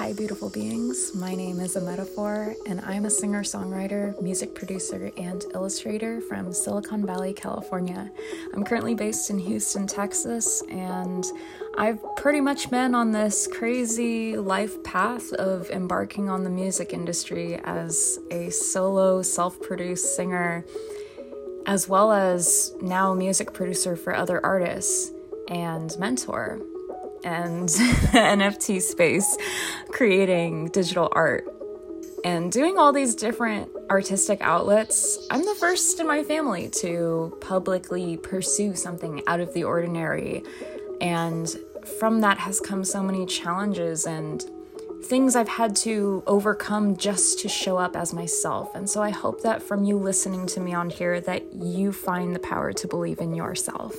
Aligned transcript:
Hi, 0.00 0.14
beautiful 0.14 0.48
beings. 0.48 1.14
My 1.14 1.34
name 1.34 1.60
is 1.60 1.76
Ametaphor, 1.76 2.54
and 2.66 2.80
I'm 2.80 3.04
a 3.04 3.10
singer 3.10 3.42
songwriter, 3.42 4.18
music 4.22 4.54
producer, 4.54 5.12
and 5.18 5.44
illustrator 5.52 6.22
from 6.22 6.54
Silicon 6.54 7.04
Valley, 7.04 7.34
California. 7.34 8.10
I'm 8.54 8.64
currently 8.64 8.94
based 8.94 9.28
in 9.28 9.38
Houston, 9.38 9.86
Texas, 9.86 10.62
and 10.70 11.26
I've 11.76 11.98
pretty 12.16 12.40
much 12.40 12.70
been 12.70 12.94
on 12.94 13.12
this 13.12 13.46
crazy 13.46 14.38
life 14.38 14.82
path 14.84 15.34
of 15.34 15.68
embarking 15.68 16.30
on 16.30 16.44
the 16.44 16.50
music 16.50 16.94
industry 16.94 17.60
as 17.64 18.18
a 18.30 18.48
solo, 18.48 19.20
self 19.20 19.60
produced 19.60 20.16
singer, 20.16 20.64
as 21.66 21.90
well 21.90 22.10
as 22.10 22.72
now 22.80 23.12
music 23.12 23.52
producer 23.52 23.96
for 23.96 24.16
other 24.16 24.42
artists 24.42 25.12
and 25.50 25.94
mentor 25.98 26.58
and 27.24 27.68
NFT 27.68 28.80
space, 28.82 29.36
creating 29.90 30.68
digital 30.68 31.08
art 31.12 31.46
and 32.24 32.52
doing 32.52 32.78
all 32.78 32.92
these 32.92 33.14
different 33.14 33.70
artistic 33.90 34.40
outlets. 34.40 35.26
I'm 35.30 35.44
the 35.44 35.54
first 35.54 36.00
in 36.00 36.06
my 36.06 36.22
family 36.22 36.68
to 36.80 37.36
publicly 37.40 38.16
pursue 38.16 38.74
something 38.74 39.22
out 39.26 39.40
of 39.40 39.54
the 39.54 39.64
ordinary. 39.64 40.42
And 41.00 41.48
from 41.98 42.20
that 42.20 42.38
has 42.38 42.60
come 42.60 42.84
so 42.84 43.02
many 43.02 43.26
challenges 43.26 44.06
and 44.06 44.44
things 45.04 45.34
I've 45.34 45.48
had 45.48 45.74
to 45.76 46.22
overcome 46.26 46.96
just 46.96 47.38
to 47.40 47.48
show 47.48 47.78
up 47.78 47.96
as 47.96 48.12
myself. 48.12 48.74
And 48.74 48.88
so 48.88 49.02
I 49.02 49.10
hope 49.10 49.42
that 49.42 49.62
from 49.62 49.84
you 49.84 49.96
listening 49.96 50.46
to 50.48 50.60
me 50.60 50.74
on 50.74 50.90
here 50.90 51.20
that 51.22 51.54
you 51.54 51.92
find 51.92 52.34
the 52.34 52.40
power 52.40 52.72
to 52.72 52.86
believe 52.86 53.18
in 53.18 53.34
yourself. 53.34 53.94